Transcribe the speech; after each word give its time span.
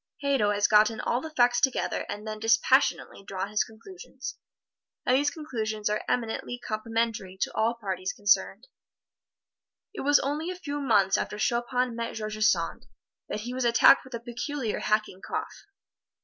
Hadow 0.23 0.49
has 0.51 0.65
gotten 0.65 0.99
all 0.99 1.21
the 1.21 1.29
facts 1.29 1.61
together 1.61 2.07
and 2.09 2.25
then 2.25 2.39
dispassionately 2.39 3.21
drawn 3.23 3.49
his 3.51 3.63
conclusions; 3.63 4.35
and 5.05 5.15
these 5.15 5.29
conclusions 5.29 5.91
are 5.91 6.03
eminently 6.09 6.57
complimentary 6.57 7.37
to 7.39 7.53
all 7.53 7.75
parties 7.75 8.11
concerned. 8.11 8.65
It 9.93 10.01
was 10.01 10.19
only 10.21 10.49
a 10.49 10.55
few 10.55 10.79
months 10.81 11.19
after 11.19 11.37
Chopin 11.37 11.95
met 11.95 12.15
George 12.15 12.43
Sand 12.43 12.87
that 13.29 13.41
he 13.41 13.53
was 13.53 13.63
attacked 13.63 14.03
with 14.03 14.15
a 14.15 14.19
peculiar 14.19 14.79
hacking 14.79 15.21
cough. 15.21 15.67